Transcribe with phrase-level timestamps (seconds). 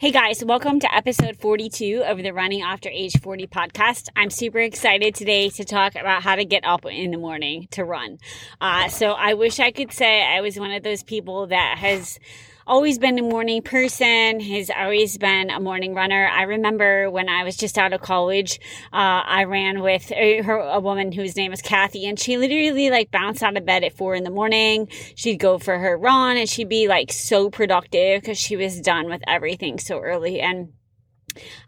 [0.00, 4.06] Hey guys, welcome to episode 42 of the Running After Age 40 podcast.
[4.14, 7.82] I'm super excited today to talk about how to get up in the morning to
[7.82, 8.18] run.
[8.60, 12.20] Uh, so I wish I could say I was one of those people that has
[12.68, 16.28] always been a morning person, has always been a morning runner.
[16.28, 18.60] I remember when I was just out of college,
[18.92, 22.90] uh, I ran with a, her, a woman whose name was Kathy, and she literally
[22.90, 24.88] like bounced out of bed at four in the morning.
[25.14, 29.08] She'd go for her run, and she'd be like so productive because she was done
[29.08, 30.40] with everything so early.
[30.40, 30.74] And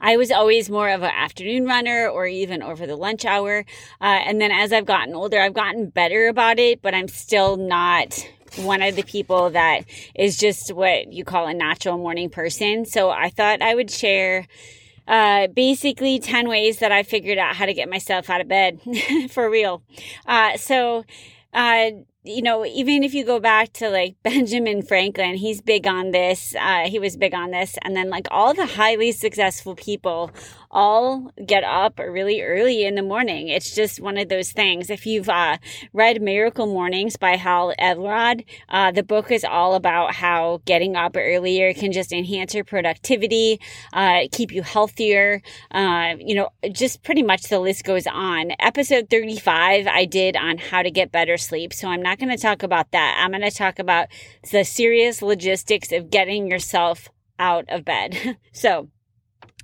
[0.00, 3.64] I was always more of an afternoon runner or even over the lunch hour.
[4.00, 7.56] Uh, and then as I've gotten older, I've gotten better about it, but I'm still
[7.56, 9.84] not one of the people that
[10.14, 12.84] is just what you call a natural morning person.
[12.84, 14.46] So I thought I would share
[15.06, 18.80] uh, basically 10 ways that I figured out how to get myself out of bed
[19.30, 19.82] for real.
[20.26, 21.04] Uh, so,
[21.52, 21.90] uh,
[22.22, 26.54] you know, even if you go back to like Benjamin Franklin, he's big on this.
[26.54, 27.76] Uh, he was big on this.
[27.82, 30.30] And then like all the highly successful people
[30.70, 33.48] all get up really early in the morning.
[33.48, 34.88] It's just one of those things.
[34.88, 35.58] If you've uh,
[35.92, 41.16] read Miracle Mornings by Hal Elrod, uh, the book is all about how getting up
[41.16, 43.60] earlier can just enhance your productivity,
[43.92, 45.42] uh, keep you healthier.
[45.72, 48.52] Uh, you know, just pretty much the list goes on.
[48.60, 51.72] Episode 35, I did on how to get better sleep.
[51.72, 53.20] So I'm not going to talk about that.
[53.20, 54.08] I'm going to talk about
[54.52, 57.08] the serious logistics of getting yourself
[57.38, 58.37] out of bed.
[58.52, 58.88] so,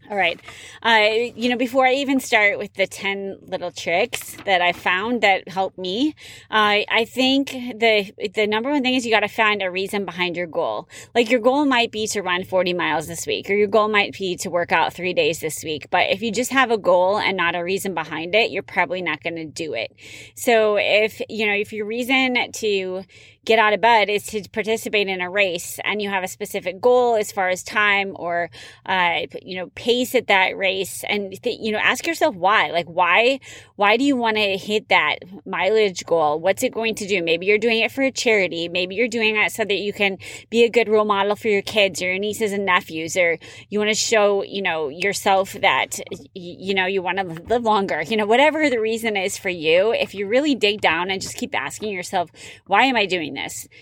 [0.09, 0.41] all right.
[0.83, 5.23] Uh, you know, before I even start with the 10 little tricks that I found
[5.23, 6.15] that help me,
[6.51, 10.05] uh, I think the, the number one thing is you got to find a reason
[10.05, 10.89] behind your goal.
[11.15, 14.17] Like your goal might be to run 40 miles this week, or your goal might
[14.17, 15.89] be to work out three days this week.
[15.91, 19.03] But if you just have a goal and not a reason behind it, you're probably
[19.03, 19.93] not going to do it.
[20.37, 23.03] So if, you know, if your reason to
[23.47, 26.81] get out of bed is to participate in a race and you have a specific
[26.81, 28.51] goal as far as time or,
[28.85, 32.71] uh, you know, pace at that race and, th- you know, ask yourself why.
[32.73, 33.39] Like, why,
[33.77, 36.41] why do you want to hit that mileage goal?
[36.41, 37.23] What's it going to do?
[37.23, 38.69] Maybe you're doing it for a charity.
[38.69, 40.19] Maybe you're doing it so that you can
[40.51, 43.79] be a good role model for your kids or your nieces and nephews, or you
[43.79, 46.01] want to show, you know, yourself that,
[46.35, 49.93] you know, you want to live longer, you know, whatever the reason is for you.
[49.93, 52.29] If you really dig down and just keep asking yourself,
[52.67, 53.36] why am I doing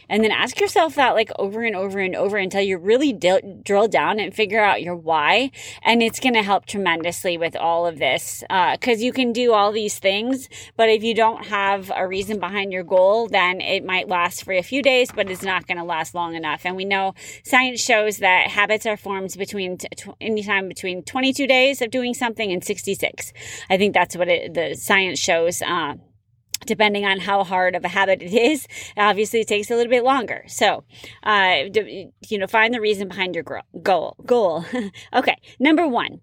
[0.09, 3.41] And then ask yourself that like over and over and over until you really d-
[3.63, 5.51] drill down and figure out your why.
[5.83, 8.43] And it's going to help tremendously with all of this.
[8.51, 12.39] Uh, cause you can do all these things, but if you don't have a reason
[12.41, 15.79] behind your goal, then it might last for a few days, but it's not going
[15.79, 16.63] to last long enough.
[16.65, 19.89] And we know science shows that habits are formed between t-
[20.21, 23.33] anytime between 22 days of doing something and 66.
[23.71, 25.63] I think that's what it, the science shows.
[25.63, 25.95] Uh,
[26.67, 28.67] depending on how hard of a habit it is
[28.97, 30.45] obviously it takes a little bit longer.
[30.47, 30.85] So
[31.23, 31.65] uh,
[32.29, 33.45] you know find the reason behind your
[33.83, 34.65] goal goal.
[35.13, 36.21] Okay number one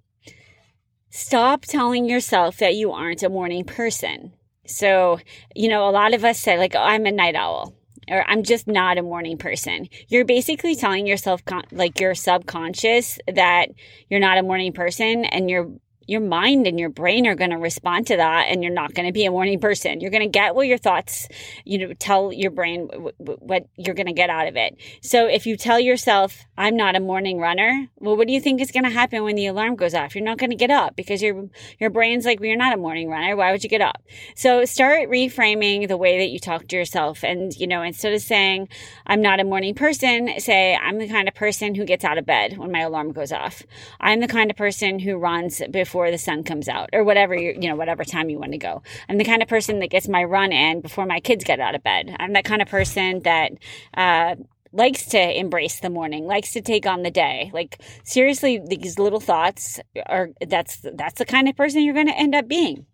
[1.10, 4.34] stop telling yourself that you aren't a morning person.
[4.66, 5.20] So
[5.56, 7.76] you know a lot of us say like oh, i'm a night owl
[8.10, 9.88] or I'm just not a morning person.
[10.08, 11.42] You're basically telling yourself,
[11.72, 13.70] like your subconscious, that
[14.10, 15.72] you're not a morning person and you're
[16.12, 19.08] your mind and your brain are going to respond to that and you're not going
[19.08, 20.02] to be a morning person.
[20.02, 21.30] You're going to get what your thoughts,
[21.64, 24.76] you know, tell your brain w- w- what you're going to get out of it.
[25.02, 28.60] So if you tell yourself, I'm not a morning runner, well, what do you think
[28.60, 30.14] is going to happen when the alarm goes off?
[30.14, 31.48] You're not going to get up because your,
[31.80, 33.36] your brain's like, well, you're not a morning runner.
[33.38, 34.04] Why would you get up?
[34.36, 37.24] So start reframing the way that you talk to yourself.
[37.24, 38.68] And, you know, instead of saying,
[39.08, 42.26] I'm not a morning person, say, I'm the kind of person who gets out of
[42.26, 43.64] bed when my alarm goes off.
[44.02, 47.36] I'm the kind of person who runs before before the sun comes out or whatever
[47.36, 48.82] you you know whatever time you want to go.
[49.08, 51.76] I'm the kind of person that gets my run in before my kids get out
[51.76, 52.16] of bed.
[52.20, 53.52] I'm that kind of person that
[53.96, 54.36] uh,
[54.72, 57.52] likes to embrace the morning likes to take on the day.
[57.54, 62.18] Like seriously these little thoughts are that's that's the kind of person you're going to
[62.18, 62.88] end up being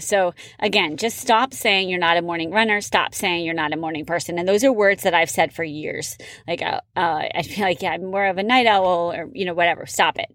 [0.00, 2.80] So again, just stop saying you're not a morning runner.
[2.80, 4.38] Stop saying you're not a morning person.
[4.38, 6.16] And those are words that I've said for years.
[6.46, 9.44] Like, uh, uh, I feel like, yeah, I'm more of a night owl or, you
[9.44, 9.86] know, whatever.
[9.86, 10.34] Stop it.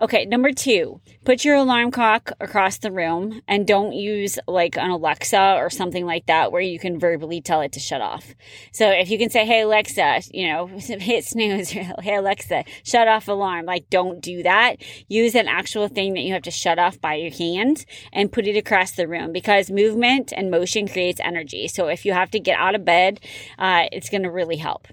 [0.00, 0.24] Okay.
[0.24, 5.56] Number two, put your alarm clock across the room and don't use like an Alexa
[5.58, 8.34] or something like that where you can verbally tell it to shut off.
[8.72, 11.70] So if you can say, Hey, Alexa, you know, hit snooze.
[12.02, 13.66] hey, Alexa, shut off alarm.
[13.66, 14.76] Like, don't do that.
[15.08, 18.46] Use an actual thing that you have to shut off by your hand and put
[18.46, 21.66] it across the room because movement and motion creates energy.
[21.68, 23.20] So if you have to get out of bed,
[23.58, 24.86] uh, it's going to really help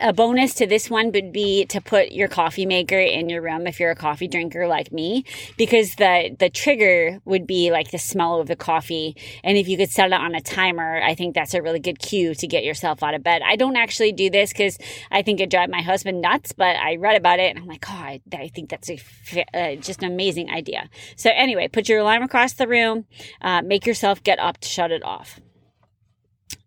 [0.00, 3.66] a bonus to this one would be to put your coffee maker in your room
[3.66, 5.24] if you're a coffee drinker like me
[5.56, 9.16] because the the trigger would be like the smell of the coffee.
[9.42, 11.98] And if you could set it on a timer i think that's a really good
[11.98, 13.42] cue to get yourself out of bed.
[13.44, 14.78] I don't actually do this because
[15.10, 17.84] i think it drives my husband nuts but i read about it and i'm like
[17.88, 18.98] oh i, I think that's a
[19.54, 20.88] uh, just an amazing idea.
[21.16, 23.06] So anyway put your alarm across the room
[23.42, 25.40] uh, make yourself get up to shut it off.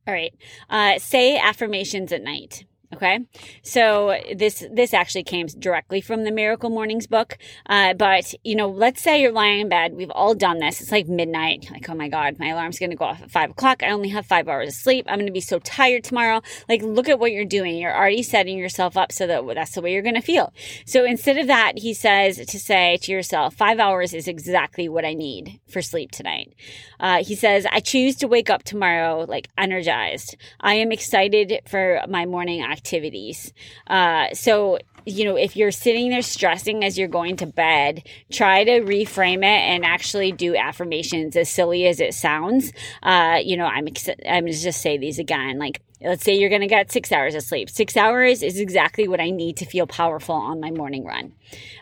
[0.07, 0.33] All right
[0.69, 3.19] uh, say affirmations at night Okay,
[3.63, 7.37] so this this actually came directly from the Miracle Mornings book.
[7.65, 9.93] Uh, but you know, let's say you're lying in bed.
[9.93, 10.81] We've all done this.
[10.81, 11.69] It's like midnight.
[11.71, 13.81] Like, oh my god, my alarm's going to go off at five o'clock.
[13.81, 15.05] I only have five hours of sleep.
[15.07, 16.41] I'm going to be so tired tomorrow.
[16.67, 17.77] Like, look at what you're doing.
[17.77, 20.51] You're already setting yourself up so that that's the way you're going to feel.
[20.85, 25.05] So instead of that, he says to say to yourself, five hours is exactly what
[25.05, 26.53] I need for sleep tonight.
[26.99, 30.35] Uh, he says, I choose to wake up tomorrow like energized.
[30.59, 33.53] I am excited for my morning activities.
[33.85, 38.63] Uh, so, you know, if you're sitting there stressing as you're going to bed, try
[38.63, 42.73] to reframe it and actually do affirmations as silly as it sounds.
[43.03, 43.87] Uh, you know, I'm,
[44.27, 45.59] I'm just say these again.
[45.59, 47.69] Like, let's say you're going to get six hours of sleep.
[47.69, 51.33] Six hours is exactly what I need to feel powerful on my morning run.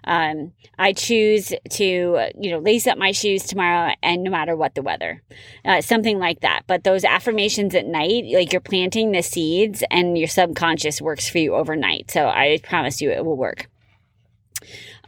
[0.04, 4.76] Um, I choose to, you know, lace up my shoes tomorrow and no matter what
[4.76, 5.22] the weather,
[5.66, 6.62] uh, something like that.
[6.68, 11.38] But those affirmations at night, like you're planting the seeds and your subconscious works for
[11.38, 12.12] you overnight.
[12.12, 13.70] So I promise you it will work.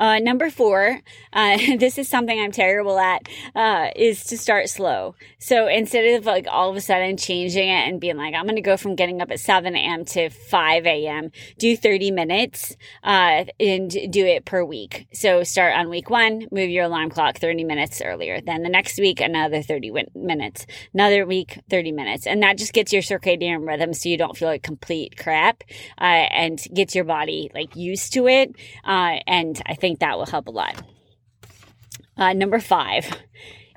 [0.01, 0.99] Uh, number four,
[1.31, 5.13] uh, this is something I'm terrible at, uh, is to start slow.
[5.37, 8.55] So instead of like all of a sudden changing it and being like, I'm going
[8.55, 10.03] to go from getting up at 7 a.m.
[10.05, 15.05] to 5 a.m., do 30 minutes, uh, and do it per week.
[15.13, 18.41] So start on week one, move your alarm clock 30 minutes earlier.
[18.41, 20.65] Then the next week, another 30 minutes,
[20.95, 22.25] another week, 30 minutes.
[22.25, 25.63] And that just gets your circadian rhythm so you don't feel like complete crap,
[25.99, 28.55] uh, and gets your body like used to it.
[28.83, 30.81] Uh, and I think that will help a lot.
[32.17, 33.09] Uh, number five.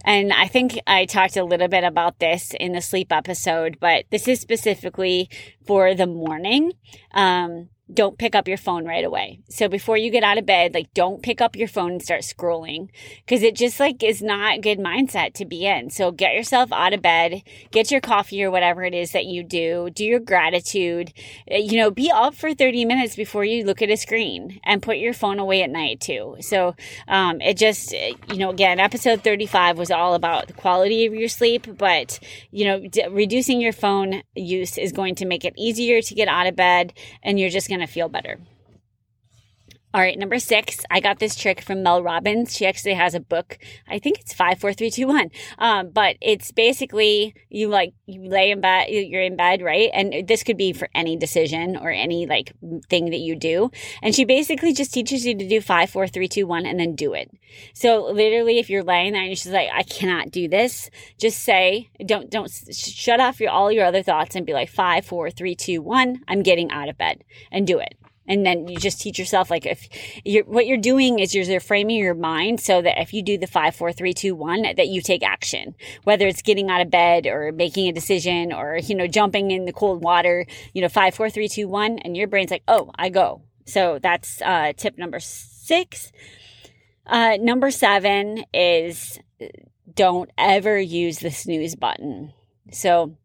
[0.05, 4.05] And I think I talked a little bit about this in the sleep episode, but
[4.11, 5.31] this is specifically
[5.67, 6.73] for the morning.
[7.13, 9.41] Um, don't pick up your phone right away.
[9.49, 12.23] So before you get out of bed, like don't pick up your phone and start
[12.23, 12.89] scrolling
[13.19, 15.91] because it just like is not a good mindset to be in.
[15.91, 19.43] So get yourself out of bed, get your coffee or whatever it is that you
[19.43, 21.13] do, do your gratitude,
[21.51, 24.83] uh, you know, be up for 30 minutes before you look at a screen and
[24.83, 26.37] put your phone away at night too.
[26.41, 26.75] So,
[27.09, 31.15] um, it just, uh, you know, again, episode 35 was all about the quality of
[31.15, 32.19] your sleep, but
[32.51, 36.29] you know, d- reducing your phone use is going to make it easier to get
[36.29, 36.93] out of bed
[37.23, 38.39] and you're just going to feel better.
[39.95, 42.57] All right, number six, I got this trick from Mel Robbins.
[42.57, 43.59] She actually has a book.
[43.89, 45.31] I think it's five, four, three, two, one.
[45.57, 49.91] Um, but it's basically you like you lay in bed, you're in bed, right?
[49.95, 52.53] And this could be for any decision or any like
[52.91, 53.71] thing that you do.
[54.03, 56.97] And she basically just teaches you to do five, four, three, two, one, and then
[56.97, 57.31] do it.
[57.73, 61.89] So literally, if you're laying there and she's like, I cannot do this, just say,
[62.05, 65.55] don't, don't shut off your all your other thoughts and be like five, four, three,
[65.55, 66.25] two, one.
[66.27, 67.23] I'm getting out of bed
[67.53, 67.95] and do it
[68.27, 69.89] and then you just teach yourself like if
[70.25, 73.47] you're what you're doing is you're framing your mind so that if you do the
[73.47, 75.75] five four three two one that you take action.
[76.05, 79.65] Whether it's getting out of bed or making a decision or you know jumping in
[79.65, 82.91] the cold water you know five four three two one and your brain's like oh
[82.97, 83.43] i go.
[83.67, 86.13] So that's uh, tip number six.
[87.07, 89.19] Uh, number seven is
[89.95, 92.33] don't ever use the snooze button.
[92.71, 93.17] So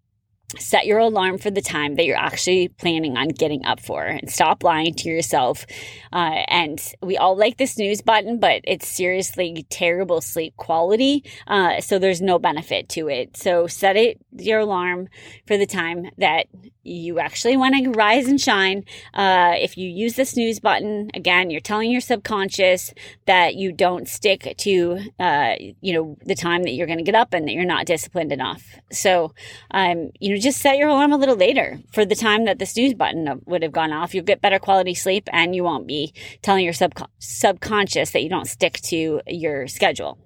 [0.58, 4.29] set your alarm for the time that you're actually planning on getting up for and
[4.32, 5.65] stop lying to yourself.
[6.12, 11.24] Uh, and we all like the snooze button, but it's seriously terrible sleep quality.
[11.48, 13.38] Uh, so there's no benefit to it.
[13.38, 15.10] So set it, your alarm
[15.46, 16.48] for the time that
[16.84, 18.84] you actually want to rise and shine.
[19.13, 22.94] Uh, if you use the snooze button, again, you're telling your subconscious
[23.25, 27.15] that you don't stick to, uh, you know, the time that you're going to get
[27.15, 28.63] up and that you're not disciplined enough.
[28.91, 29.34] So,
[29.72, 32.65] um, you know, just set your alarm a little later for the time that the
[32.65, 34.13] snooze button would have gone off.
[34.13, 38.29] You'll get better quality sleep and you won't be telling your sub- subconscious that you
[38.29, 40.17] don't stick to your schedule.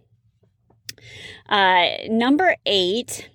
[1.50, 3.30] Uh, number eight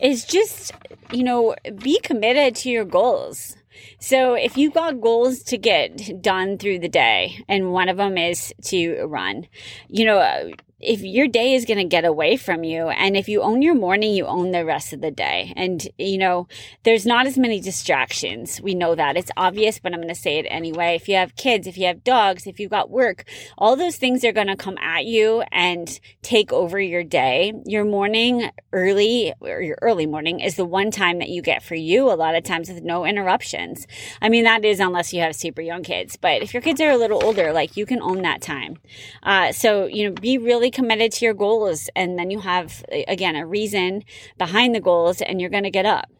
[0.00, 0.72] is just,
[1.12, 3.56] you know, be committed to your goals.
[3.98, 8.18] So if you've got goals to get done through the day and one of them
[8.18, 9.48] is to run,
[9.88, 13.40] you know, if your day is going to get away from you and if you
[13.40, 15.52] own your morning you own the rest of the day.
[15.56, 16.48] And you know
[16.82, 18.60] there's not as many distractions.
[18.60, 19.16] We know that.
[19.16, 20.94] It's obvious but i'm going to say it anyway.
[20.94, 23.24] If you have kids if you have dogs if you've got work
[23.56, 27.54] all those things are going to come at you and take over your day.
[27.64, 31.74] Your morning early or your early morning is the one time that you get for
[31.74, 33.86] you a lot of times with no interruptions.
[34.20, 36.90] I mean that is unless you have super young kids but if your kids are
[36.90, 38.76] a little older like you can own that time.
[39.22, 42.84] Uh, so you know be really really committed to your goals and then you have
[43.06, 44.02] again a reason
[44.36, 46.10] behind the goals and you're going to get up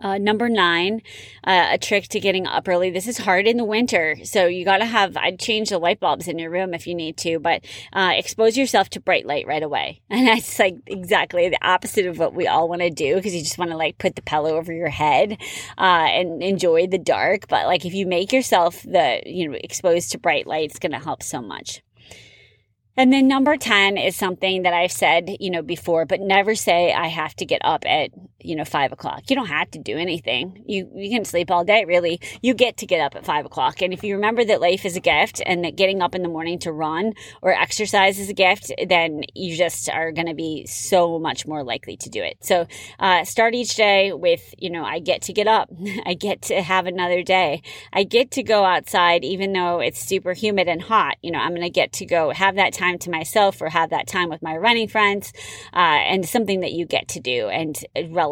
[0.00, 1.00] uh, number nine,
[1.44, 2.90] uh, a trick to getting up early.
[2.90, 5.16] This is hard in the winter, so you got to have.
[5.16, 8.56] I'd change the light bulbs in your room if you need to, but uh, expose
[8.56, 10.00] yourself to bright light right away.
[10.10, 13.42] And that's like exactly the opposite of what we all want to do because you
[13.42, 15.36] just want to like put the pillow over your head
[15.78, 17.46] uh, and enjoy the dark.
[17.46, 20.92] But like if you make yourself the you know exposed to bright light, it's going
[20.92, 21.80] to help so much.
[22.96, 26.92] And then number 10 is something that I've said, you know, before, but never say
[26.92, 28.10] I have to get up at,
[28.44, 29.28] you know, five o'clock.
[29.28, 30.64] You don't have to do anything.
[30.66, 32.20] You, you can sleep all day, really.
[32.40, 33.82] You get to get up at five o'clock.
[33.82, 36.28] And if you remember that life is a gift and that getting up in the
[36.28, 40.66] morning to run or exercise is a gift, then you just are going to be
[40.66, 42.38] so much more likely to do it.
[42.40, 42.66] So,
[42.98, 45.70] uh, start each day with, you know, I get to get up.
[46.06, 47.62] I get to have another day.
[47.92, 51.16] I get to go outside, even though it's super humid and hot.
[51.22, 53.90] You know, I'm going to get to go have that time to myself or have
[53.90, 55.32] that time with my running friends
[55.72, 57.76] uh, and something that you get to do and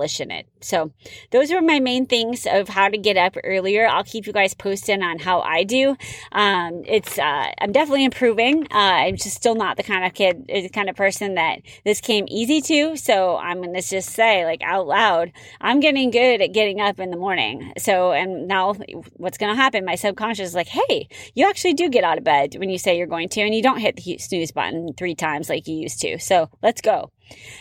[0.01, 0.47] relish in it.
[0.61, 0.93] So
[1.31, 3.87] those are my main things of how to get up earlier.
[3.87, 5.97] I'll keep you guys posted on how I do.
[6.33, 8.65] Um, it's uh, I'm definitely improving.
[8.71, 12.01] Uh, I'm just still not the kind of kid, the kind of person that this
[12.01, 12.97] came easy to.
[12.97, 17.11] So I'm to just say like out loud, I'm getting good at getting up in
[17.11, 17.73] the morning.
[17.79, 18.75] So and now
[19.17, 19.85] what's to happen?
[19.85, 22.97] My subconscious is like, hey, you actually do get out of bed when you say
[22.97, 26.01] you're going to, and you don't hit the snooze button three times like you used
[26.01, 26.19] to.
[26.19, 27.13] So let's go.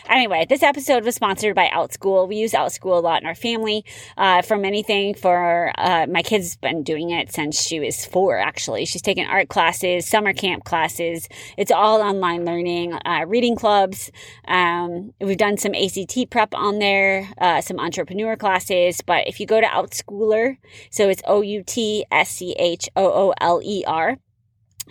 [0.08, 2.28] Anyway, this episode was sponsored by Outschool.
[2.28, 3.84] We use Outschool a lot in our family
[4.16, 8.84] uh, from anything for uh, my kid's been doing it since she was four, actually.
[8.84, 11.28] She's taken art classes, summer camp classes.
[11.56, 14.10] It's all online learning, uh, reading clubs.
[14.48, 19.00] Um, we've done some ACT prep on there, uh, some entrepreneur classes.
[19.00, 20.56] But if you go to Outschooler,
[20.90, 24.18] so it's O U T S C H O O L E R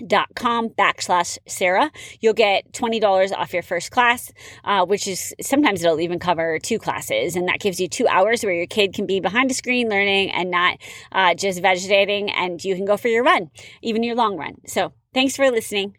[0.07, 1.91] dot com backslash Sarah.
[2.21, 4.31] You'll get $20 off your first class,
[4.63, 7.35] uh, which is sometimes it'll even cover two classes.
[7.35, 10.31] And that gives you two hours where your kid can be behind a screen learning
[10.31, 10.77] and not
[11.11, 12.31] uh, just vegetating.
[12.31, 13.49] And you can go for your run,
[13.81, 14.55] even your long run.
[14.65, 15.98] So thanks for listening.